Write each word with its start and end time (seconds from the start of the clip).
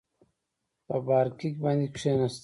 په 0.87 0.95
بارکي 1.07 1.49
باندې 1.63 1.87
کېناست. 1.95 2.39